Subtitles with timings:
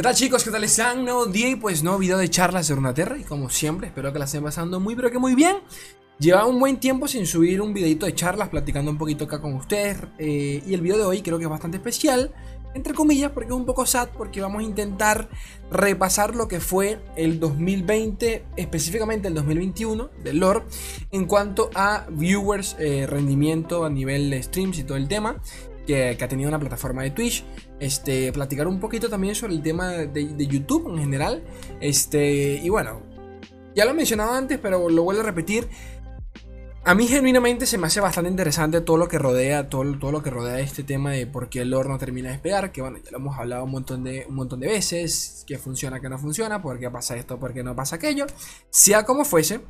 [0.00, 0.44] ¿Qué tal chicos?
[0.44, 1.04] ¿Qué tal están?
[1.04, 4.18] Nuevo día y pues nuevo video de charlas de Runaterra Y como siempre, espero que
[4.18, 5.58] la estén pasando muy pero que muy bien
[6.18, 9.52] Lleva un buen tiempo sin subir un videito de charlas platicando un poquito acá con
[9.52, 12.32] ustedes eh, Y el video de hoy creo que es bastante especial
[12.72, 15.28] Entre comillas porque es un poco sad porque vamos a intentar
[15.70, 20.62] repasar lo que fue el 2020 Específicamente el 2021 del lore
[21.10, 25.42] En cuanto a viewers, eh, rendimiento a nivel de streams y todo el tema
[25.86, 27.44] que, ha tenido una plataforma de Twitch.
[27.80, 31.42] Este, platicar un poquito también sobre el tema de, YouTube en general.
[31.80, 33.02] Este, y bueno,
[33.74, 35.66] ya lo he mencionado antes, pero lo vuelvo a repetir.
[36.84, 40.22] A mí genuinamente se me hace bastante interesante todo lo que rodea, todo, todo lo
[40.22, 42.98] que rodea este tema de por qué el lore no termina de despegar, que bueno,
[43.04, 46.18] ya lo hemos hablado un montón de, un montón de veces, que funciona, que no
[46.18, 48.26] funciona, por qué pasa esto, por qué no pasa aquello.
[48.70, 49.60] Sea como fuese,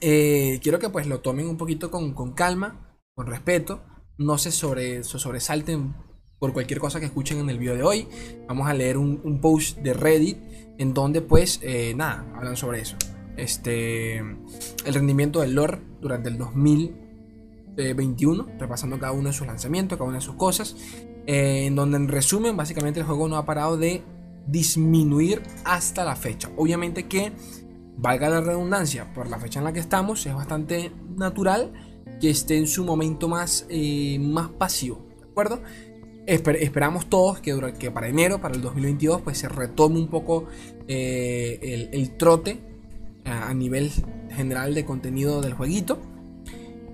[0.00, 3.82] eh, quiero que pues lo tomen un poquito con, con calma, con respeto,
[4.18, 5.94] no se, sobre, sobresalten
[6.44, 8.06] por cualquier cosa que escuchen en el video de hoy.
[8.46, 10.36] Vamos a leer un, post de Reddit
[10.76, 12.96] en donde pues eh, nada, hablan sobre eso.
[13.38, 20.06] Este, el rendimiento del lore durante el 2021, repasando cada uno de sus lanzamientos, cada
[20.06, 20.76] una de sus cosas.
[21.26, 24.02] Eh, en donde en resumen, básicamente el juego no ha parado de
[24.46, 26.50] disminuir hasta la fecha.
[26.58, 27.32] Obviamente que,
[27.96, 31.72] valga la redundancia, por la fecha en la que estamos, es bastante natural
[32.20, 35.62] que esté en su momento más, eh, más pasivo, ¿de acuerdo?
[36.26, 40.46] Esperamos todos que, que, para enero, para el 2022, pues se retome un poco
[40.88, 42.60] eh, el, trote
[43.24, 43.90] a, nivel
[44.30, 46.00] general de contenido del jueguito.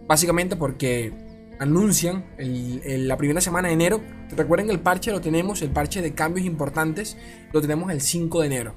[0.07, 1.13] Básicamente porque
[1.61, 4.01] anuncian la primera semana de enero.
[4.37, 7.17] Recuerden que el parche lo tenemos, el parche de cambios importantes,
[7.53, 8.75] lo tenemos el 5 de enero.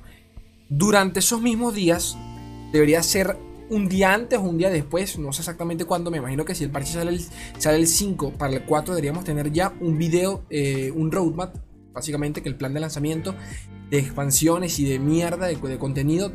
[0.69, 2.17] Durante esos mismos días
[2.71, 3.37] debería ser
[3.73, 6.63] un día antes o un día después, no sé exactamente cuándo, me imagino que si
[6.63, 7.21] el parche sale el,
[7.57, 11.55] sale el 5, para el 4 deberíamos tener ya un video, eh, un roadmap,
[11.91, 13.35] básicamente que el plan de lanzamiento
[13.89, 16.31] de expansiones y de mierda de, contenido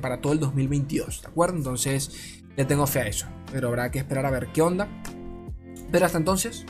[0.00, 1.56] para todo el 2022, ¿de acuerdo?
[1.56, 4.88] Entonces le tengo fe a eso, pero habrá que esperar a ver qué onda.
[5.92, 6.64] Pero hasta entonces,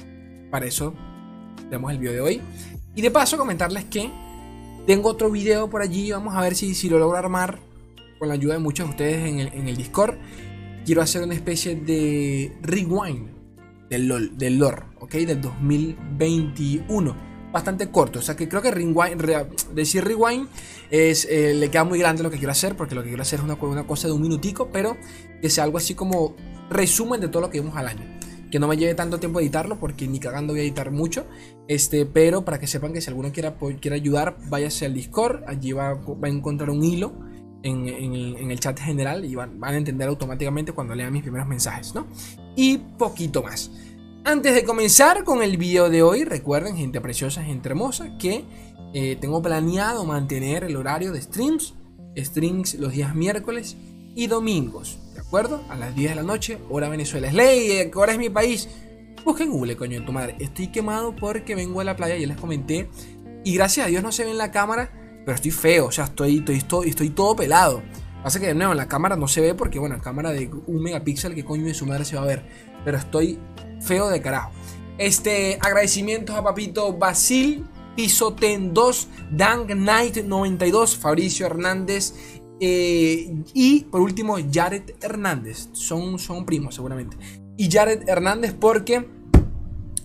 [0.50, 0.94] para eso
[1.70, 2.42] tenemos el video de hoy.
[2.94, 4.10] Y de paso comentarles que
[4.86, 7.65] tengo otro video por allí, vamos a ver si, si lo logro armar
[8.18, 10.16] con la ayuda de muchos de ustedes en el, Discord,
[10.84, 13.30] quiero hacer una especie de rewind
[13.90, 15.12] del, LOL, del lore, ¿ok?
[15.12, 17.26] Del 2021.
[17.52, 19.22] Bastante corto, o sea que creo que rewind,
[19.72, 20.48] decir rewind
[20.90, 23.38] es, eh, le queda muy grande lo que quiero hacer, porque lo que quiero hacer
[23.38, 24.96] es una, una cosa de un minutico, pero
[25.40, 26.36] que sea algo así como
[26.68, 28.16] resumen de todo lo que vimos al año
[28.50, 31.26] que no me lleve tanto tiempo editarlo porque ni cagando voy a editar mucho.
[31.68, 35.72] Este, pero para que sepan que si alguno quiera, quiera ayudar, váyase al Discord, allí
[35.72, 37.12] va, va a encontrar un hilo
[37.66, 42.06] en, el chat general y van, a entender automáticamente cuando lean mis primeros mensajes, ¿no?
[42.54, 43.70] Y poquito más.
[44.24, 48.44] Antes de comenzar con el video de hoy, recuerden, gente preciosa, gente hermosa, que
[48.92, 51.74] eh, tengo planeado mantener el horario de streams,
[52.16, 53.76] streams los días miércoles
[54.14, 55.62] y domingos, ¿de acuerdo?
[55.68, 57.28] A las 10 de la noche, hora Venezuela.
[57.28, 58.68] Es ley, eh, hora es mi país.
[59.24, 60.36] Busquen Google, coño de tu madre.
[60.38, 62.88] Estoy quemado porque vengo a la playa, ya les comenté.
[63.44, 64.90] Y gracias a Dios no se ve en la cámara
[65.26, 67.82] pero estoy feo, o sea, estoy, estoy, estoy, todo pelado.
[68.22, 70.80] Pasa que de nuevo en la cámara no se ve porque, bueno, cámara de un
[70.80, 72.44] megapíxel, que coño de su madre se va a ver.
[72.84, 73.40] Pero estoy
[73.80, 74.52] feo de carajo.
[74.98, 77.64] Este, agradecimientos a Papito Basil,
[77.96, 82.14] Pisoten 2, Dank Knight 92, Fabricio Hernández
[82.60, 85.70] eh, y por último Jared Hernández.
[85.72, 87.16] Son, son primos seguramente.
[87.56, 89.08] Y Jared Hernández porque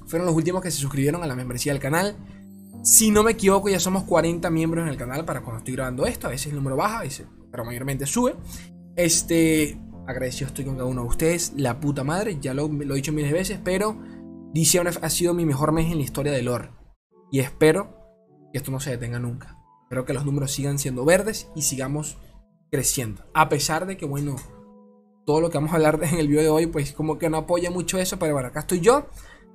[0.07, 2.17] fueron los últimos que se suscribieron a la membresía del canal.
[2.83, 6.05] Si no me equivoco, ya somos 40 miembros en el canal para cuando estoy grabando
[6.05, 6.27] esto.
[6.27, 7.03] A veces el número baja,
[7.51, 8.35] pero mayormente sube.
[8.95, 11.53] Este, agradecido estoy con cada uno de ustedes.
[11.55, 13.97] La puta madre, ya lo, he dicho miles de veces, pero
[14.53, 16.71] diciembre ha sido mi mejor mes en la historia del lore.
[17.31, 17.97] Y espero
[18.51, 19.57] que esto no se detenga nunca.
[19.83, 22.17] Espero que los números sigan siendo verdes y sigamos
[22.71, 23.23] creciendo.
[23.33, 24.37] A pesar de que, bueno,
[25.25, 27.37] todo lo que vamos a hablar en el video de hoy, pues como que no
[27.37, 29.07] apoya mucho eso, pero bueno, acá estoy yo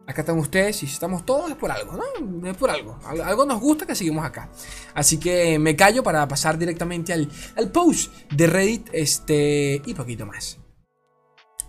[0.06, 2.48] Acá están ustedes y si estamos todos es por algo, ¿no?
[2.48, 2.96] Es por algo.
[3.04, 4.48] Algo nos gusta que seguimos acá.
[4.94, 7.28] Así que me callo para pasar directamente al,
[7.72, 10.58] post de Reddit este, y poquito más.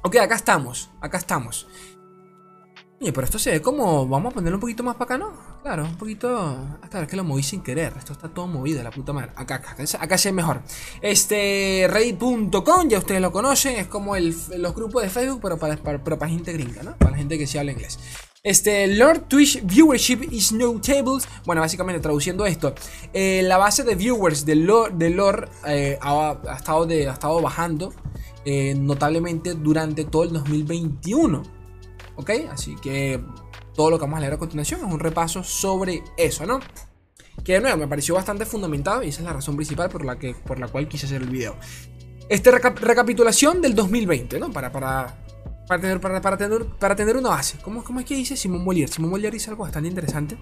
[0.04, 0.92] Ok, acá estamos.
[1.02, 1.68] Acá estamos.
[3.00, 4.08] Oye, pero esto se ve como.
[4.08, 5.32] Vamos a ponerlo un poquito más para acá, ¿no?
[5.62, 6.58] Claro, un poquito.
[6.82, 7.94] Hasta ver que lo moví sin querer.
[7.96, 9.32] Esto está todo movido, la puta madre.
[9.36, 10.62] Acá, acá, acá se ve mejor.
[11.02, 11.88] Este.
[11.88, 13.76] Reddit.com, ya ustedes lo conocen.
[13.76, 16.98] Es como los grupos de Facebook, pero para, para, gente gringa, ¿no?
[16.98, 18.00] Para la gente que se habla inglés.
[18.42, 21.28] Este, Lord Twitch Viewership is no tables.
[21.46, 22.74] Bueno, básicamente traduciendo esto,
[23.14, 27.94] eh, la base de viewers de Lord, eh, ha, estado ha estado bajando
[28.44, 31.57] eh, notablemente durante todo el 2021.
[32.18, 32.32] ¿Ok?
[32.52, 33.24] Así que
[33.74, 36.60] todo lo que vamos a leer a continuación es un repaso sobre eso, ¿no?
[37.44, 40.18] Que de nuevo me pareció bastante fundamentado y esa es la razón principal por la,
[40.18, 41.56] que, por la cual quise hacer el video.
[42.28, 44.52] Este recapitulación del 2020, ¿no?
[44.52, 45.16] Para, para,
[45.68, 47.60] para, tener, para, para, tener, para tener una base.
[47.62, 48.88] ¿Cómo, ¿Cómo es que dice Simón Molière?
[48.88, 50.38] Simón Molière dice algo bastante interesante.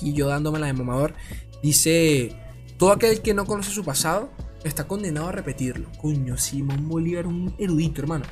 [0.00, 1.14] Y yo dándome la de mamador.
[1.62, 2.34] Dice,
[2.78, 4.30] todo aquel que no conoce su pasado
[4.64, 5.88] está condenado a repetirlo.
[6.00, 8.24] Coño, Simón Bolívar, un erudito, hermano.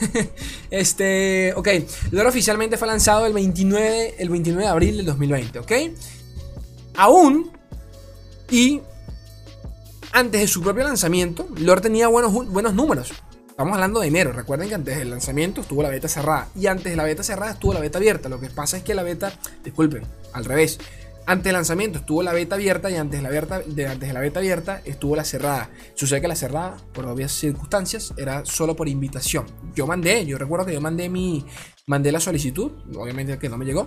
[0.70, 1.68] este, ok.
[2.12, 5.72] El oficialmente fue lanzado el 29, el 29 de abril del 2020, ¿ok?
[6.96, 7.50] Aún,
[8.50, 8.80] y
[10.12, 13.12] antes de su propio lanzamiento, Lore tenía buenos, buenos números.
[13.48, 14.32] Estamos hablando de enero.
[14.32, 16.48] Recuerden que antes del lanzamiento estuvo la beta cerrada.
[16.56, 18.28] Y antes de la beta cerrada estuvo la beta abierta.
[18.28, 19.32] Lo que pasa es que la beta,
[19.62, 20.02] disculpen,
[20.32, 20.78] al revés.
[21.26, 24.40] Antes del lanzamiento estuvo la beta abierta y antes de la, antes de la beta
[24.40, 25.70] abierta estuvo la cerrada.
[25.94, 29.46] Sucede que la cerrada, por obvias circunstancias, era solo por invitación.
[29.74, 31.46] Yo mandé, yo recuerdo que yo mandé mi,
[31.86, 33.86] mandé la solicitud, obviamente que no me llegó.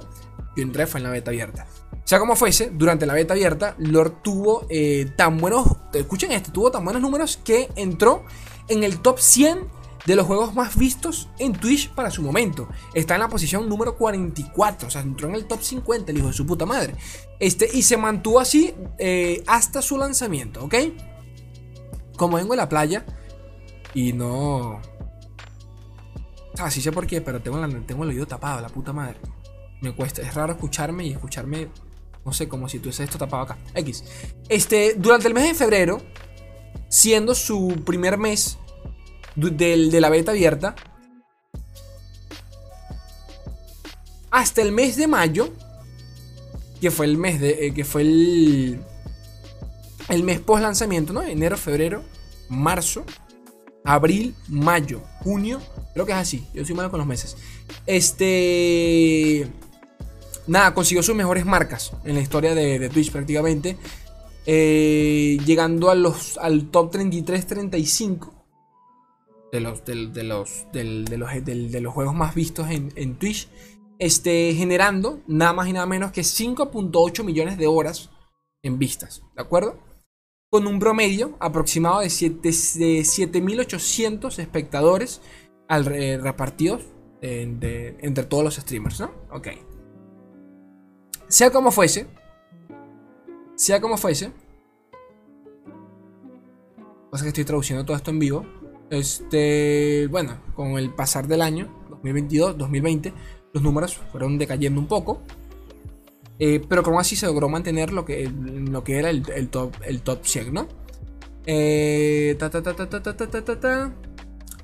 [0.56, 1.68] Yo entré fue en la beta abierta.
[2.06, 6.72] Sea como fuese, durante la beta abierta, Lord tuvo eh, tan buenos, escuchen esto, tuvo
[6.72, 8.25] tan buenos números que entró
[8.68, 9.76] en el top 100
[10.07, 12.69] de los juegos más vistos en Twitch para su momento.
[12.94, 16.27] Está en la posición número 44, o sea, entró en el top 50, el hijo
[16.27, 16.95] de su puta madre.
[17.42, 20.75] Este, y se mantuvo así eh, hasta su lanzamiento, ¿ok?
[22.15, 23.06] Como vengo en la playa
[23.94, 24.81] y no...
[26.57, 29.19] Así sé por qué, pero tengo, tengo el oído tapado, la puta madre.
[29.81, 31.68] Me cuesta, es raro escucharme y escucharme,
[32.24, 33.57] no sé, como si tuviese esto tapado acá.
[33.75, 34.06] X.
[34.48, 36.01] Este, durante el mes de febrero,
[36.88, 38.57] siendo su primer mes
[39.38, 40.75] de la beta abierta
[44.31, 45.54] hasta el mes de mayo,
[46.81, 48.80] que fue el mes de, eh, que fue el,
[50.10, 51.24] el mes post lanzamiento, ¿no?
[51.24, 52.04] Enero, febrero,
[52.50, 53.04] marzo,
[53.84, 55.62] abril, mayo, junio,
[55.94, 57.36] creo que es así, yo soy malo con los meses.
[57.86, 59.48] Este,
[60.45, 63.78] nada, consiguió sus mejores marcas en la historia de, Twitch prácticamente,
[64.45, 68.37] eh, llegando a los, al top 33-35
[69.51, 70.83] de los, de, los, de,
[71.17, 73.47] los, de los juegos más vistos en, Twitch,
[73.99, 78.09] este, generando nada más y nada menos que 5.8 millones de horas
[78.63, 79.79] en vistas, ¿de acuerdo?
[80.49, 85.21] Con un promedio aproximado de 7.800 espectadores
[85.67, 86.81] al, repartidos
[87.21, 89.11] entre todos los streamers, ¿no?
[89.31, 89.47] Ok.
[91.27, 92.07] Sea como fuese,
[93.55, 94.31] sea como fuese,
[97.11, 98.45] pasa que estoy traduciendo todo esto en vivo.
[98.89, 103.13] Este, bueno, con el pasar del año 2022, 2020,
[103.54, 105.22] los números fueron decayendo un poco.
[106.39, 110.01] Eh, pero como así se logró mantener lo que, lo que era el, top, el
[110.01, 110.68] top 100, ¿no?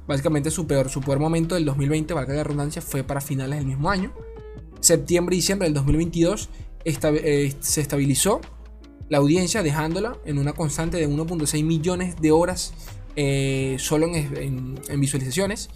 [0.05, 3.67] Básicamente su peor, su peor momento del 2020, valga la redundancia, fue para finales del
[3.67, 4.13] mismo año.
[4.81, 6.49] Septiembre y diciembre del 2022
[6.83, 8.41] eh, se estabilizó
[9.09, 12.73] la audiencia dejándola en una constante de 1.6 millones de horas
[13.15, 15.69] eh, solo en, visualizaciones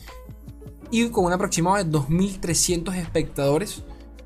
[0.92, 3.84] y con un aproximado de 2.300 espectadores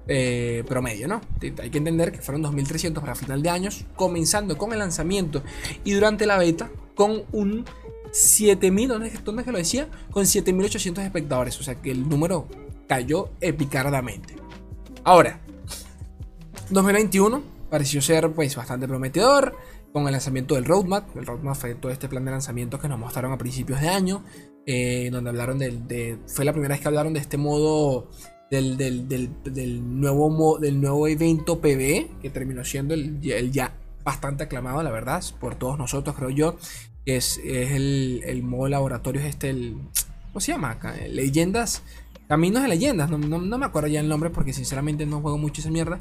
[0.07, 1.21] eh, promedio, ¿no?
[1.41, 5.43] Hay que entender que fueron 2.300 para final de años, comenzando con el lanzamiento
[5.83, 7.65] y durante la beta con un
[8.11, 9.87] 7.000, ¿dónde, es que lo decía?
[10.11, 12.47] Con 7.800 espectadores, o sea que el número
[12.87, 14.35] cayó epicardamente.
[15.03, 15.39] Ahora,
[16.69, 19.55] 2021 pareció ser pues bastante prometedor
[19.91, 21.15] con el lanzamiento del roadmap.
[21.15, 24.23] El roadmap fue todo este plan de lanzamiento que nos mostraron a principios de año,
[24.65, 28.09] eh, donde hablaron del, de, fue la primera vez que hablaron de este modo
[28.49, 28.77] del,
[29.99, 35.55] nuevo, del nuevo evento PvE, que terminó siendo el, ya bastante aclamado, la verdad, por
[35.55, 36.57] todos nosotros, creo yo,
[37.05, 39.77] que es, el, el modo laboratorio, este, el,
[40.27, 40.77] ¿cómo se llama?
[41.07, 41.83] Leyendas
[42.31, 45.69] Caminos de leyendas, no, me acuerdo ya el nombre porque sinceramente no juego mucho esa
[45.69, 45.99] mierda.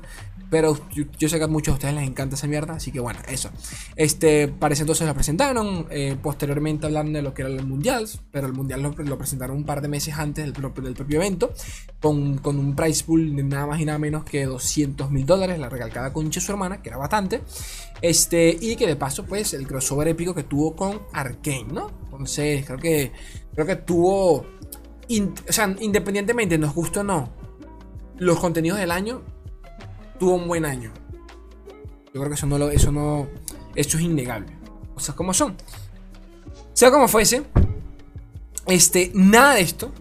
[0.49, 3.19] Pero yo, sé que a muchos de ustedes les encanta esa mierda, así que bueno,
[3.27, 3.51] eso.
[3.97, 5.89] Este, parece entonces lo presentaron.
[5.91, 9.65] Eh, posteriormente hablaron de lo que era el mundial, pero el mundial lo, presentaron un
[9.65, 11.53] par de meses antes del propio, del propio evento.
[11.99, 15.69] Con, un price pool de nada más y nada menos que 200 mil dólares, la
[15.69, 17.43] recalcada con su hermana, que era bastante.
[18.03, 21.91] Este, y que de paso, pues, el crossover épico que tuvo con Arkane, ¿no?
[22.05, 23.11] Entonces, creo que,
[23.53, 24.47] creo que tuvo
[25.19, 27.31] o sea, independientemente nos guste o no,
[28.19, 29.23] los contenidos del año
[30.19, 30.93] tuvo un buen año.
[32.13, 33.27] Yo creo que eso no lo, eso no,
[33.75, 34.57] eso es innegable.
[34.95, 35.57] O sea, como son.
[36.73, 37.43] Sea como fuese,
[38.67, 39.93] este, nada de esto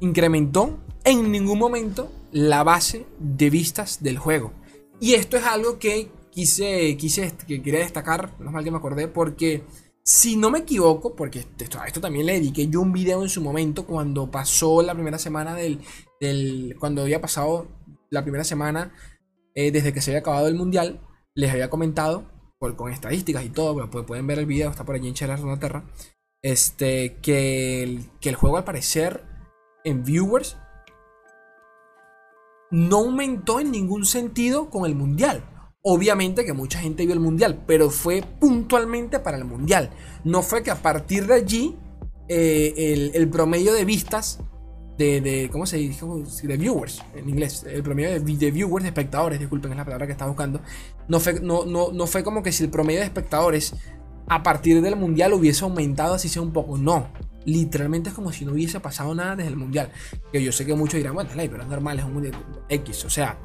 [0.00, 4.52] incrementó en ningún momento la base de vistas del juego.
[5.00, 9.08] Y esto es algo que quise, quise, que quería destacar, no mal que me acordé,
[9.08, 9.62] porque
[10.08, 13.42] si no me equivoco, porque esto, esto también le dediqué yo un video en su
[13.42, 15.80] momento cuando pasó la primera semana del.
[16.80, 17.68] cuando había pasado
[18.08, 18.94] la primera semana
[19.54, 21.02] eh, desde que se había acabado el mundial.
[21.34, 22.24] les había comentado,
[22.58, 25.84] con estadísticas y todo, pueden ver el video, está por allí en Chelas Terra,
[26.40, 29.24] este, que el, que el juego al parecer
[29.84, 30.56] en viewers
[32.70, 35.57] no aumentó en ningún sentido con el mundial.
[35.90, 39.88] Obviamente que mucha gente vio el mundial, pero fue puntualmente para el mundial.
[40.22, 41.76] No fue que a partir de allí
[42.28, 44.38] eh, el, promedio de vistas
[44.98, 46.04] de, ¿cómo se dice?
[46.42, 47.64] De viewers en inglés.
[47.66, 50.60] El promedio de, de, viewers, de espectadores, disculpen, es la palabra que estaba buscando.
[51.08, 53.74] No fue, no, no, no fue como que si el promedio de espectadores
[54.26, 56.76] a partir del mundial hubiese aumentado así sea un poco.
[56.76, 57.08] No.
[57.46, 59.90] Literalmente es como si no hubiese pasado nada desde el mundial.
[60.30, 62.34] Que yo sé que muchos dirán, bueno, pero es normal, es un mundial
[62.68, 63.06] X.
[63.06, 63.38] O sea,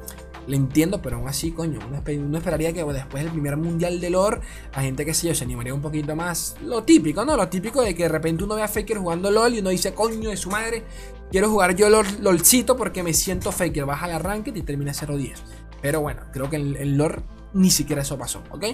[0.48, 4.42] le entiendo, pero aún así, coño, uno, esperaría que después del primer mundial de lore,
[4.76, 6.56] la gente, que sé yo, se animaría un poquito más.
[6.64, 7.38] Lo típico, ¿no?
[7.38, 9.94] Lo típico de que de repente uno ve a Faker jugando LOL y uno dice,
[9.94, 10.84] coño de su madre,
[11.32, 13.86] quiero jugar yo LOL, LOLcito porque me siento Faker.
[13.86, 15.36] Baja el arranque y termina 0-10.
[15.82, 17.22] Pero bueno, creo que en el lore
[17.54, 18.66] ni siquiera eso pasó, ¿ok?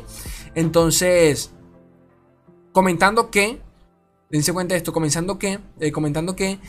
[0.56, 1.52] Entonces,
[2.72, 3.62] comentando que,
[4.30, 6.60] dense cuenta de esto, comenzando que, eh, comentando que,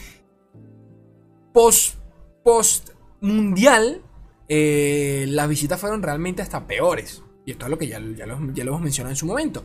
[1.53, 1.97] post,
[2.43, 2.91] post
[3.21, 4.03] mundial,
[4.53, 7.23] eh, las visitas fueron realmente hasta peores.
[7.47, 9.63] Y esto es lo que ya, ya, lo, hemos mencionado en su momento.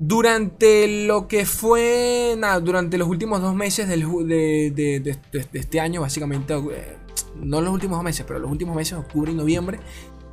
[0.00, 5.16] Durante lo que fue, durante los últimos dos meses de,
[5.52, 6.96] este año, básicamente, eh,
[7.36, 9.78] no los últimos dos meses, pero los últimos meses, octubre y noviembre,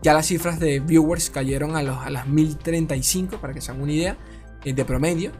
[0.01, 3.83] ya las cifras de viewers cayeron a, los, a las 1035, para que se hagan
[3.83, 4.17] una idea,
[4.65, 5.33] eh, de promedio.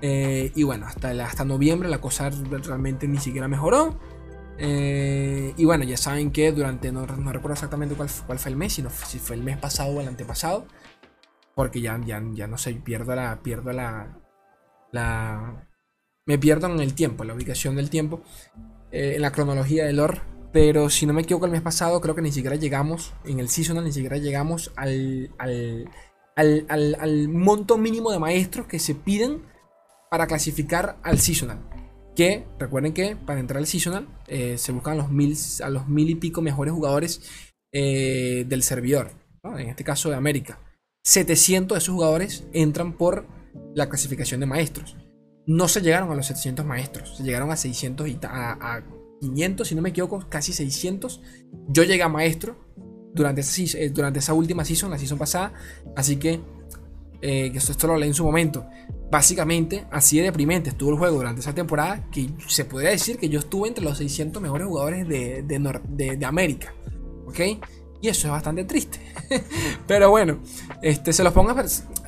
[0.00, 3.98] y bueno, hasta, hasta noviembre la cosa realmente ni siquiera mejoró.
[4.58, 8.90] Eh, y bueno, ya saben que durante, no, recuerdo exactamente cuál, fue el mes, sino
[8.90, 10.66] si fue el mes pasado o el antepasado,
[11.54, 14.18] porque ya, ya, ya no sé, pierdo la, pierdo la,
[16.26, 18.22] me pierdo en el tiempo, en la ubicación del tiempo,
[18.90, 20.20] eh, en la cronología del lore,
[20.52, 23.48] pero si no me equivoco el mes pasado creo que ni siquiera llegamos, en el
[23.48, 25.88] seasonal ni siquiera llegamos al, al,
[26.34, 29.42] al, al monto mínimo de maestros que se piden
[30.10, 31.60] para clasificar al seasonal.
[32.18, 36.10] Que recuerden que para entrar al seasonal eh, se buscan los mil, a los mil
[36.10, 37.22] y pico mejores jugadores
[37.70, 39.12] eh, del servidor.
[39.44, 40.58] En este caso de América.
[41.04, 43.28] 700 de esos jugadores entran por
[43.72, 44.96] la clasificación de maestros.
[45.46, 48.82] No se llegaron a los 700 maestros, se llegaron a 600 y a,
[49.20, 51.22] 500, si no me equivoco, casi 600.
[51.68, 52.56] Yo llegué a maestro
[53.14, 55.52] durante esa, eh, durante esa última season, la season pasada.
[55.94, 56.40] Así que
[57.20, 58.66] eh, que esto, lo leí en su momento.
[59.10, 63.30] Básicamente, así de deprimente estuvo el juego durante esa temporada que se podría decir que
[63.30, 66.74] yo estuve entre los 600 mejores jugadores de, de, América.
[67.26, 67.40] ¿Ok?
[68.00, 69.00] Y eso es bastante triste.
[69.86, 70.40] Pero bueno,
[70.82, 71.54] este, se los pongo.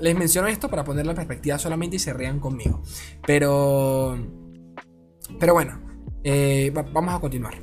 [0.01, 2.83] Les menciono esto para ponerlo en perspectiva solamente y se rían conmigo.
[3.27, 4.19] Pero.
[5.39, 5.81] Pero bueno,
[6.23, 7.55] eh, vamos a continuar.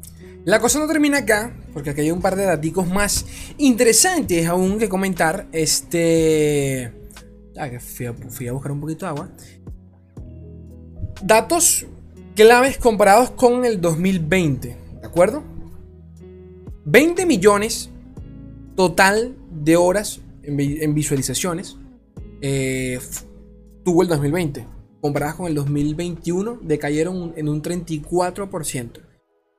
[0.45, 3.25] La cosa no termina acá, porque aquí hay un par de datos más
[3.57, 5.47] interesantes aún que comentar.
[5.51, 7.06] Este.
[7.57, 9.29] Que fui a, buscar un poquito de agua.
[11.23, 11.87] Datos
[12.35, 15.43] claves comparados con el 2020, ¿de acuerdo?
[16.85, 17.89] 20 millones
[18.75, 21.77] total de horas en, visualizaciones
[22.41, 22.99] eh,
[23.83, 24.67] tuvo el 2020.
[25.01, 29.01] Comparadas con el 2021, decayeron en un 34%.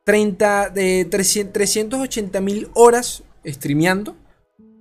[0.04, 4.16] 30 de 380 mil horas streameando,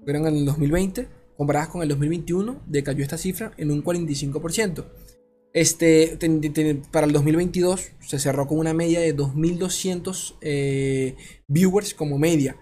[0.03, 4.85] fueron en el 2020 comparadas con el 2021, decayó esta cifra en un 45%.
[5.53, 6.17] Este,
[6.91, 11.15] para el 2022 se cerró con una media de 2.200 eh,
[11.47, 12.57] viewers como media.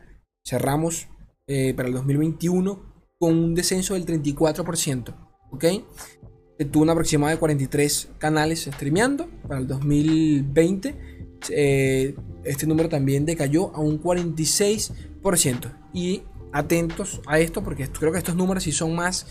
[0.48, 1.08] Cerramos
[1.48, 5.15] eh, para el 2021 con un descenso del 34%.
[5.51, 5.65] ¿Ok?
[6.72, 9.27] Tuvo una aproximada de 43 canales streameando.
[9.48, 11.15] Para el 2020
[11.50, 15.74] eh, este número también decayó a un 46%.
[15.94, 16.22] Y
[16.55, 19.27] atentos a esto porque creo que estos números sí son más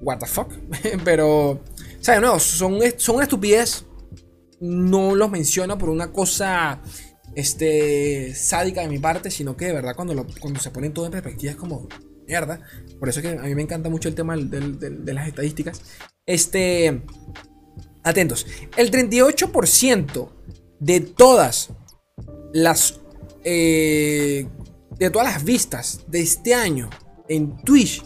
[0.00, 0.52] what the fuck.
[1.04, 1.60] Pero, o
[2.00, 3.84] sea, de nuevo, son, son estupidez.
[4.58, 6.80] No los menciono por una cosa
[7.34, 11.12] este, sádica de mi parte, sino que de verdad cuando, cuando se ponen todo en
[11.12, 11.88] perspectiva es como
[12.26, 12.60] mierda.
[12.98, 15.82] Por eso es que a mí me encanta mucho el tema de las estadísticas.
[16.24, 17.02] Este,
[18.02, 18.46] atentos,
[18.78, 20.30] el 38%
[20.80, 21.68] de todas
[22.54, 23.00] las
[23.44, 24.48] eh,
[24.98, 26.88] de todas las vistas de este año
[27.28, 28.02] en Twitch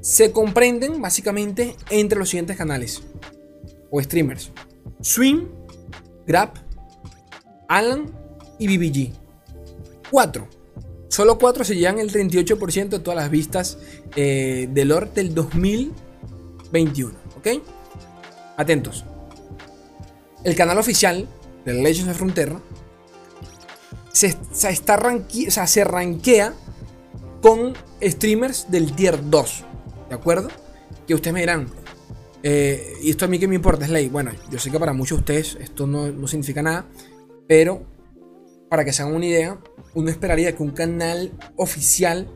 [0.00, 3.02] se comprenden básicamente entre los siguientes canales
[3.90, 4.52] o streamers:
[5.00, 5.48] Swim,
[6.26, 6.52] Grab,
[7.68, 8.12] Alan
[8.58, 9.12] y BBG.
[10.10, 10.48] Cuatro.
[11.08, 13.78] Solo cuatro se llevan el 38% de todas las vistas
[14.14, 17.14] eh, del Lord del 2021.
[17.36, 17.48] ¿Ok?
[18.56, 19.04] Atentos.
[20.44, 21.26] El canal oficial
[21.64, 22.60] de Legends of Frontera
[24.16, 24.28] se,
[24.70, 25.84] está o sea, se
[27.42, 29.64] con streamers del tier 2.
[30.08, 30.48] ¿De acuerdo?
[31.06, 31.68] Que ustedes me dirán,
[32.42, 34.08] eh, y esto a mí que me importa, es ley.
[34.08, 36.86] Bueno, yo sé que para muchos de ustedes esto no, no significa nada,
[37.46, 37.82] pero
[38.70, 39.60] para que se hagan una idea,
[39.94, 42.26] uno esperaría que un canal oficial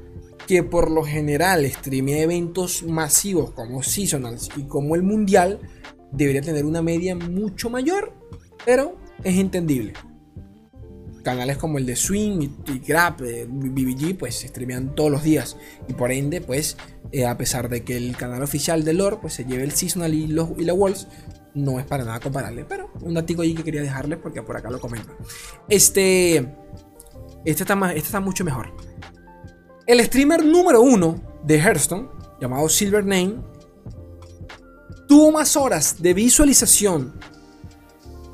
[0.46, 5.60] que por lo general streamea eventos masivos como Seasonals y como el Mundial,
[6.12, 8.12] debería tener una media mucho mayor,
[8.66, 9.94] pero es entendible.
[11.22, 15.56] Canales como el de Swing y, Grab, eh, BBG, pues se streamean todos los días.
[15.88, 16.76] Y por ende, pues,
[17.12, 20.14] eh, a pesar de que el canal oficial de Lore pues, se lleve el Seasonal
[20.14, 21.08] y, los, y la Walls,
[21.54, 22.64] no es para nada comparable.
[22.68, 25.16] Pero un datico ahí que quería dejarles porque por acá lo comento.
[25.68, 26.36] Este.
[27.44, 28.74] Este está, más, este está mucho mejor.
[29.86, 32.08] El streamer número uno de Hearthstone,
[32.40, 33.40] llamado Silver Name,
[35.08, 37.18] tuvo más horas de visualización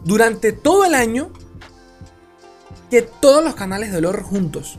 [0.05, 1.33] durante todo el año
[2.91, 4.79] que todos los canales de lore juntos.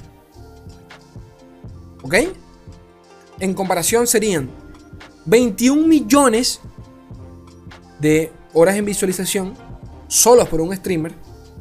[2.04, 2.16] ¿Ok?
[3.40, 4.50] En comparación serían
[5.26, 6.62] 21 millones
[8.00, 9.54] de horas en visualización
[10.08, 11.14] solos por un streamer,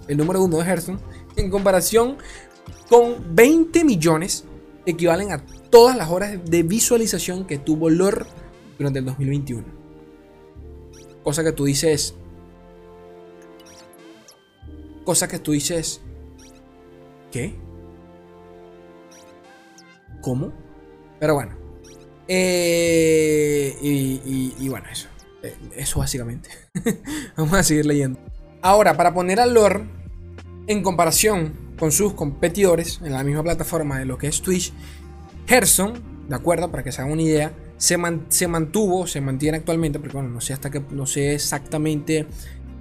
[0.08, 0.98] el número uno de Hearthstone,
[1.36, 2.16] en comparación
[2.88, 4.44] con 20 millones
[4.86, 8.24] equivalen a todas las horas de visualización que tuvo lore
[8.78, 9.64] durante el 2021.
[11.22, 12.14] Cosa que tú dices.
[15.04, 16.00] Cosa que tú dices.
[20.20, 20.52] ¿Cómo?
[21.20, 21.56] Pero bueno.
[22.28, 25.08] Eh, y, bueno, eso.
[25.42, 26.50] Eh, eso básicamente.
[27.36, 28.18] Vamos a seguir leyendo.
[28.62, 29.84] Ahora, para poner a lore
[30.66, 34.72] en comparación con sus competidores en la misma plataforma de lo que es Twitch,
[35.46, 36.70] Hearthstone, ¿de acuerdo?
[36.70, 37.96] Para que se hagan una idea, se,
[38.28, 42.26] se mantuvo, se mantiene actualmente, porque bueno, no sé hasta que, no sé exactamente,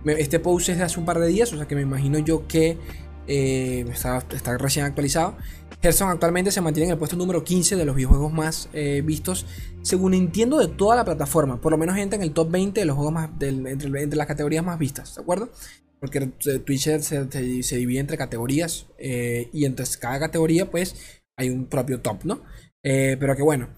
[0.06, 2.48] este post es de hace un par de días, o sea que me imagino yo
[2.48, 2.78] que
[3.28, 5.38] eh, está, recién actualizado.
[5.82, 9.46] Hearthstone actualmente se mantiene en el puesto número 15 de los videojuegos más eh, vistos,
[9.82, 11.62] según entiendo, de toda la plataforma.
[11.62, 14.64] Por lo menos entra en el top 20 de los juegos más, entre, las categorías
[14.64, 15.52] más vistas, ¿de acuerdo?
[16.00, 16.22] Porque
[16.66, 20.96] Twitch se, divide entre categorías eh, y entre cada categoría, pues
[21.38, 22.44] hay un propio top, ¿no?
[22.82, 23.70] pero que bueno.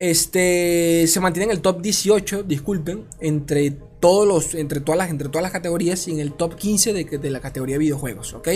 [0.00, 5.28] Este se mantiene en el top 18, disculpen, entre todos los entre todas las entre
[5.28, 8.48] todas las categorías y en el top 15 de, de la categoría videojuegos, ¿ok?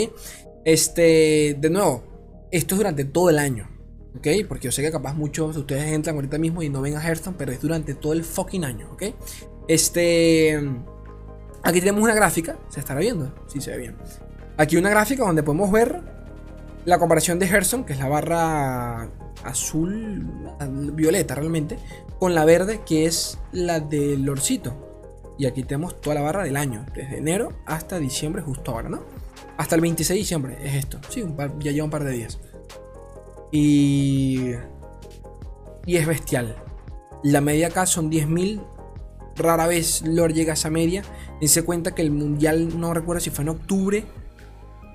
[0.64, 2.02] Este, de nuevo,
[2.50, 3.70] esto es durante todo el año,
[4.16, 4.26] ¿ok?
[4.48, 7.00] Porque yo sé que capaz muchos de ustedes entran ahorita mismo y no ven a
[7.00, 9.04] Hearthstone, pero es durante todo el fucking año, ¿ok?
[9.68, 10.60] Este,
[11.62, 13.96] aquí tenemos una gráfica, se estará viendo, sí se ve bien.
[14.56, 16.17] Aquí una gráfica donde podemos ver
[16.88, 19.10] la comparación de Hearthstone, que es la barra
[19.44, 20.26] azul,
[20.94, 21.78] violeta realmente,
[22.18, 25.34] con la verde que es la del Lorcito.
[25.36, 29.02] Y aquí tenemos toda la barra del año, desde enero hasta diciembre, justo ahora, ¿no?
[29.58, 30.98] Hasta el 26 de diciembre es esto.
[31.10, 31.22] Sí,
[31.58, 32.38] ya lleva un par de días.
[33.52, 34.52] Y.
[35.84, 36.56] Y es bestial.
[37.22, 38.62] La media acá son 10.000.
[39.36, 41.02] Rara vez Lord llega a esa media.
[41.42, 44.06] se cuenta que el mundial, no recuerdo si fue en octubre.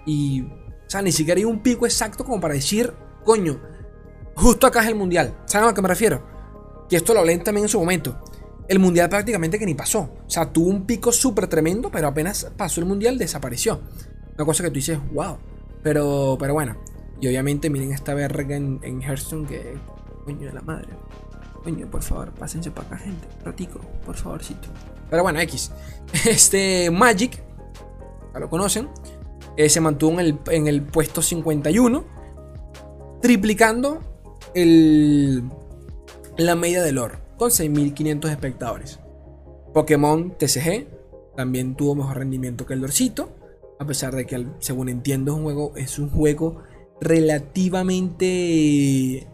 [0.08, 0.44] Y.
[0.86, 2.94] O sea, ni siquiera hay un pico exacto como para decir,
[3.24, 3.60] coño,
[4.36, 5.36] Justo acá es el mundial.
[5.46, 6.24] ¿Saben a lo que me refiero?
[6.90, 8.20] Que esto lo hablé también en su momento.
[8.68, 10.16] El mundial prácticamente que ni pasó.
[10.26, 13.82] O sea, tuvo un pico súper tremendo, pero apenas pasó el mundial desapareció.
[14.36, 15.38] Una cosa que tú dices, wow.
[15.84, 16.78] Pero, pero bueno.
[17.22, 19.78] Y obviamente miren esta verga en, en Hearthstone que...
[20.26, 20.90] Coño de la madre.
[21.64, 23.28] Coño, por favor, pásense para acá, gente.
[23.44, 24.70] Ratico, por favorcito.
[25.10, 25.72] Pero bueno, X.
[26.26, 27.44] Este Magic,
[28.34, 28.90] ya lo conocen,
[29.58, 32.04] eh, se mantuvo en el, en el puesto 51,
[33.22, 34.00] triplicando
[34.54, 35.44] el,
[36.38, 39.00] la media de lore con 6.500 espectadores.
[39.74, 40.88] Pokémon TCG
[41.36, 43.30] también tuvo mejor rendimiento que el Lorcito,
[43.80, 46.62] a pesar de que, según entiendo, es un juego, es un juego
[47.02, 49.28] relativamente,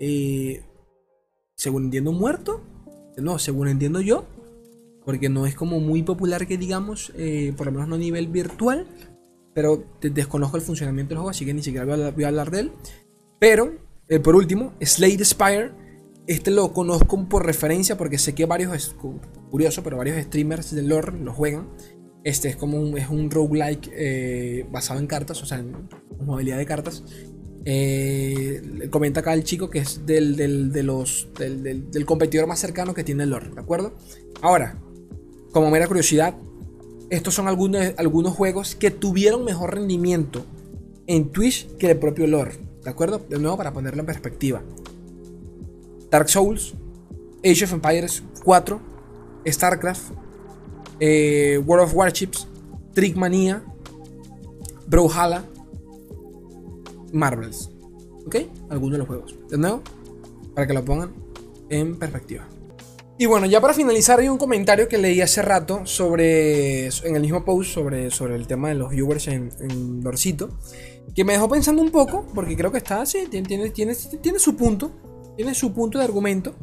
[0.00, 0.62] eh,
[1.54, 2.62] según entiendo, muerto.
[3.18, 4.24] No, según entiendo yo,
[5.04, 8.28] porque no es como muy popular que digamos, eh, por lo menos no a nivel
[8.28, 8.86] virtual,
[9.58, 12.72] pero desconozco el funcionamiento del juego, así que ni siquiera voy a hablar de él.
[13.40, 13.72] Pero
[14.08, 15.72] eh, por último, Slade Spire.
[16.28, 18.94] Este lo conozco por referencia porque sé que varios,
[19.50, 21.70] curioso, pero varios streamers de lore lo juegan.
[22.22, 25.88] Este es como un, es un roguelike eh, basado en cartas, o sea, en
[26.24, 27.02] jugabilidad de cartas.
[27.64, 33.02] Eh, comenta acá el chico que es del, de los, del, competidor más cercano que
[33.02, 33.96] tiene el lore, ¿de acuerdo?
[34.40, 34.78] Ahora,
[35.50, 36.36] como mera curiosidad,
[37.10, 40.44] estos son algunos, algunos juegos que tuvieron mejor rendimiento
[41.06, 42.58] en Twitch que el propio lore.
[42.84, 43.20] ¿De acuerdo?
[43.28, 44.62] De nuevo, para ponerlo en perspectiva.
[46.10, 46.74] Dark Souls,
[47.44, 48.80] Age of Empires 4,
[49.46, 50.12] StarCraft,
[51.00, 52.46] eh, World of Warships,
[52.94, 53.62] Trickmania,
[54.86, 55.44] Brawlhalla,
[57.12, 57.70] Marvels.
[58.26, 58.36] ¿Ok?
[58.68, 59.34] Algunos de los juegos.
[59.48, 59.82] De nuevo,
[60.54, 61.12] para que lo pongan
[61.68, 62.46] en perspectiva.
[63.20, 66.86] Y bueno, ya para finalizar, hay un comentario que leí hace rato sobre.
[66.86, 70.50] En el mismo post sobre, sobre el tema de los viewers en, en Dorcito.
[71.16, 74.38] Que me dejó pensando un poco, porque creo que está así, tiene, tiene, tiene, tiene
[74.38, 74.92] su punto.
[75.36, 76.54] Tiene su punto de argumento.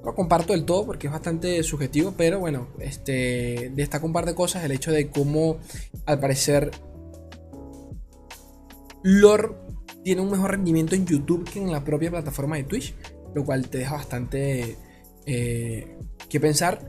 [0.00, 4.24] No lo comparto del todo porque es bastante subjetivo, pero bueno, este, destaco un par
[4.24, 4.64] de cosas.
[4.64, 5.58] El hecho de cómo,
[6.06, 6.70] al parecer,
[9.02, 9.50] Lore
[10.02, 12.94] tiene un mejor rendimiento en YouTube que en la propia plataforma de Twitch,
[13.34, 14.78] lo cual te deja bastante
[15.26, 15.96] eh,
[16.28, 16.80] que pensar.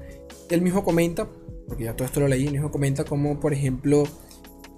[0.49, 1.27] Él mismo comenta,
[1.67, 4.03] porque ya todo esto lo leí, él mismo comenta como, por ejemplo,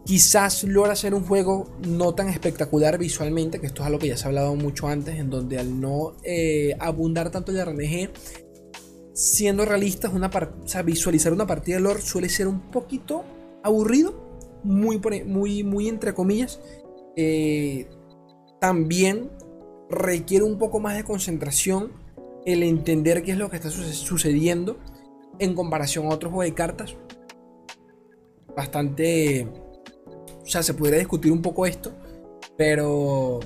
[0.05, 4.17] quizás logra hacer un juego no tan espectacular visualmente, que esto es algo que ya
[4.17, 8.11] se ha hablado mucho antes, en donde al no eh, abundar tanto el RNG,
[9.13, 13.23] siendo realistas, una o visualizar una partida de lore suele ser un poquito
[13.63, 16.59] aburrido, muy, muy, muy entre comillas.
[17.15, 17.87] Eh,
[18.59, 19.29] también
[19.89, 21.91] requiere un poco más de concentración
[22.45, 24.77] el entender qué es lo que está sucediendo
[25.39, 26.95] en comparación a otros juegos de cartas.
[28.55, 29.47] Bastante...
[30.41, 31.91] O sea, se podría discutir un poco esto,
[32.57, 33.39] pero...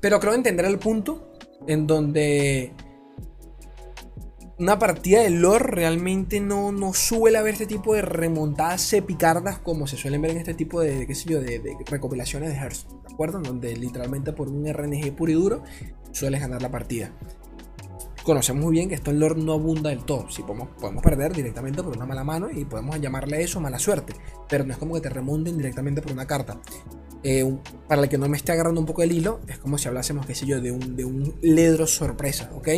[0.00, 1.32] Pero creo entender el punto
[1.66, 2.72] en donde
[4.58, 9.86] una partida de lore realmente no, no suele haber este tipo de remontadas epicardas como
[9.86, 13.12] se suelen ver en este tipo de, qué sé yo, de, recopilaciones de Hearthstone, ¿de
[13.12, 13.40] acuerdo?
[13.40, 15.62] Donde literalmente por un RNG puro y duro
[16.12, 17.12] sueles ganar la partida.
[18.26, 20.28] Conocemos muy bien que esto en lore no abunda del todo.
[20.30, 24.14] Si podemos, podemos perder directamente por una mala mano y podemos llamarle eso mala suerte,
[24.48, 26.60] pero no es como que te remonten directamente por una carta.
[27.22, 29.86] Eh, para el que no me esté agarrando un poco el hilo, es como si
[29.86, 32.68] hablásemos, qué sé yo, de un, de un ledro sorpresa, ¿ok?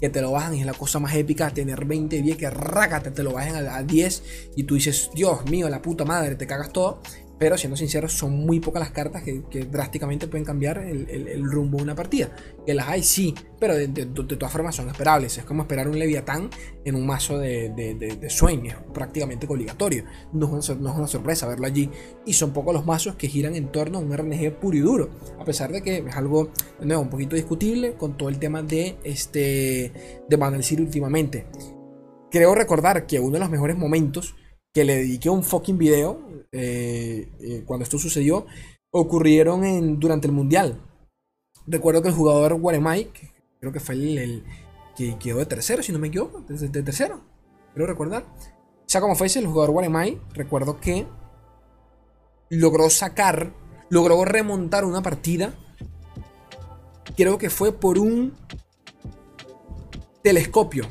[0.00, 3.10] Que te lo bajan y es la cosa más épica, tener 20 10 que rácate,
[3.10, 4.22] te lo bajen a, a 10
[4.54, 7.00] y tú dices, Dios mío, la puta madre, te cagas todo.
[7.42, 11.82] Pero siendo sinceros, son muy pocas las cartas que, drásticamente pueden cambiar el, rumbo de
[11.82, 12.30] una partida.
[12.64, 15.38] Que las hay, sí, pero de, todas formas son esperables.
[15.38, 16.50] Es como esperar un Leviatán
[16.84, 18.16] en un mazo de, de.
[18.22, 18.40] Es
[18.94, 20.04] prácticamente obligatorio.
[20.32, 21.90] No es, una, sorpresa verlo allí.
[22.24, 25.10] Y son pocos los mazos que giran en torno a un RNG puro y duro.
[25.40, 30.22] A pesar de que es algo, un poquito discutible con todo el tema de, este,
[30.28, 31.46] de Banner últimamente.
[32.30, 34.36] Creo recordar que uno de los mejores momentos
[34.72, 38.46] que le dediqué un fucking video eh, eh, cuando esto sucedió,
[38.90, 40.80] ocurrieron en, durante el Mundial.
[41.66, 43.10] Recuerdo que el jugador Guaremay,
[43.60, 44.44] creo que fue el,
[44.96, 47.20] que quedó de tercero, si no me equivoco, de, tercero,
[47.72, 48.24] quiero recordar.
[48.24, 51.06] O sea, como fue ese, el jugador Guaremay, recuerdo que
[52.50, 53.54] logró sacar,
[53.88, 55.54] logró remontar una partida.
[57.16, 58.34] Creo que fue por un
[60.22, 60.86] telescopio.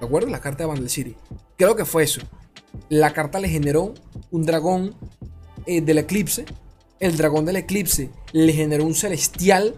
[0.00, 0.28] ¿De acuerdo?
[0.28, 1.16] La carta de Bandle City.
[1.56, 2.22] Creo que fue eso.
[2.88, 3.94] La carta le generó
[4.30, 4.94] un dragón
[5.66, 6.44] eh, del eclipse.
[6.98, 9.74] El dragón del eclipse le generó un celestial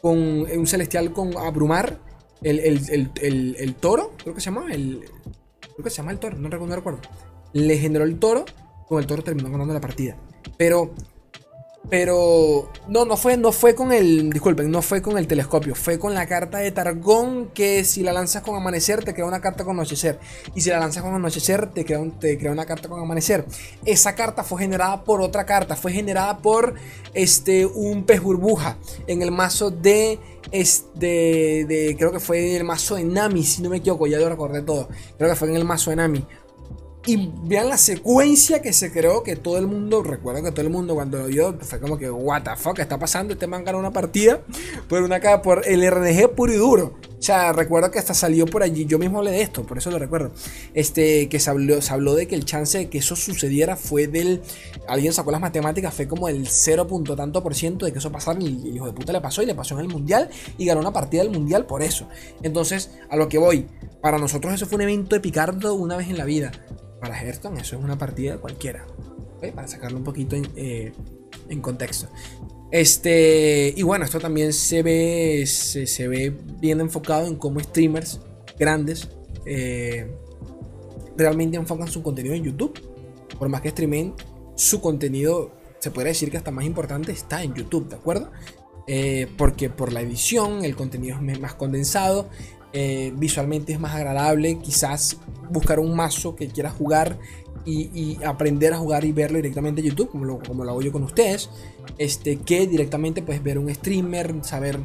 [0.00, 1.98] con un celestial con abrumar.
[2.42, 4.72] El, el, toro, creo que se llama.
[4.72, 5.04] El,
[5.60, 7.00] creo que se llama el toro, no recuerdo, no recuerdo.
[7.52, 8.44] Le generó el toro.
[8.86, 10.16] Con el toro terminó ganando la partida.
[10.56, 10.94] Pero
[11.90, 15.98] pero no, no fue, no fue con el, disculpen, no fue con el telescopio, fue
[15.98, 19.64] con la carta de Targón que si la lanzas con amanecer te crea una carta
[19.64, 20.18] con anochecer.
[20.54, 23.46] Y si la lanzas con anochecer te crea, te crea una carta con amanecer.
[23.84, 26.74] Esa carta fue generada por otra carta, fue generada por
[27.14, 30.18] este, un pez burbuja en el mazo de
[30.50, 34.28] este, de, creo que fue el mazo de Nami, si no me equivoco, ya lo
[34.28, 34.88] recordé todo.
[35.16, 36.24] Creo que fue en el mazo de Nami.
[37.08, 40.68] Y vean la secuencia que se creó, que todo el mundo, recuerdo que todo el
[40.68, 43.32] mundo cuando lo vio fue como que, what the fuck, ¿qué está pasando?
[43.32, 44.42] Este man ganó una partida
[44.90, 46.98] por una por el RNG puro y duro.
[47.18, 49.90] O sea, recuerdo que hasta salió por allí, yo mismo hablé de esto, por eso
[49.90, 50.30] lo recuerdo.
[50.74, 54.06] Este, que se habló, se habló de que el chance de que eso sucediera fue
[54.06, 54.40] del.
[54.86, 56.86] Alguien sacó las matemáticas, fue como el 0.
[57.16, 58.40] tanto por ciento de que eso pasara.
[58.40, 60.80] Y el hijo de puta le pasó y le pasó en el mundial y ganó
[60.80, 62.08] una partida del mundial por eso.
[62.42, 63.66] Entonces, a lo que voy,
[64.00, 66.52] para nosotros eso fue un evento de picardo una vez en la vida
[67.00, 68.86] para Hearthstone eso es una partida cualquiera.
[69.54, 70.92] Para sacarlo un poquito eh,
[71.48, 72.08] en, contexto.
[72.70, 78.20] Este, y bueno, esto también se ve, se, ve bien enfocado en cómo streamers
[78.58, 79.08] grandes
[79.46, 80.06] eh,
[81.16, 82.78] realmente enfocan su contenido en YouTube.
[83.38, 84.14] Por más que streamen,
[84.54, 88.30] su contenido, se puede decir que hasta más importante, está en YouTube, ¿de acuerdo?
[88.86, 92.28] Eh, porque por la edición, el contenido es más condensado
[92.72, 94.58] eh, visualmente es más agradable.
[94.58, 95.18] Quizás
[95.50, 97.18] buscar un mazo que quieras jugar
[97.68, 100.92] y, aprender a jugar y verlo directamente en YouTube, como lo, como lo hago yo
[100.92, 101.50] con ustedes.
[101.98, 104.78] Este, que directamente puedes ver un streamer, saber,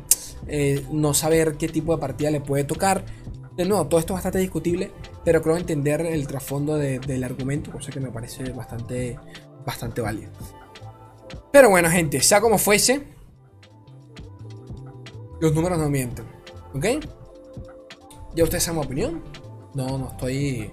[0.48, 3.06] eh, no saber qué tipo de partida le puede tocar.
[3.56, 4.91] De nuevo, todo esto es bastante discutible,
[5.24, 9.17] pero creo entender el trasfondo del argumento, cosa que me parece bastante,
[9.65, 10.32] bastante válido.
[11.52, 13.04] Pero bueno, gente, sea como fuese,
[15.39, 16.26] los números no mienten.
[16.74, 16.86] ¿Ok?
[18.36, 19.22] Ya ustedes saben mi opinión.
[19.76, 20.72] No, no estoy.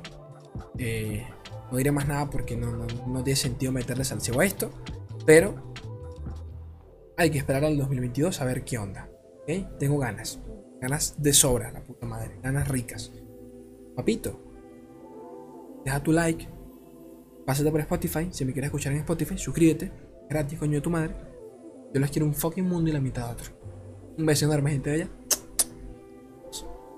[0.78, 1.26] Eh,
[1.70, 4.70] no diré más nada porque no, no, tiene sentido meterle salseo a esto.
[5.26, 5.72] Pero
[7.16, 9.08] hay que esperar al 2022 a ver qué onda.
[9.42, 9.78] ¿Ok?
[9.78, 10.40] Tengo ganas.
[10.80, 12.38] Ganas de sobra, la puta madre.
[12.42, 13.12] Ganas ricas.
[13.94, 14.40] Papito,
[15.84, 16.48] deja tu like.
[17.46, 18.28] Pásate por Spotify.
[18.30, 19.92] Si me quieres escuchar en Spotify, suscríbete.
[20.28, 21.14] Gratis, coño de tu madre.
[21.92, 23.52] Yo les quiero un fucking mundo y la mitad de otro.
[24.16, 25.08] Un beso enorme, gente bella.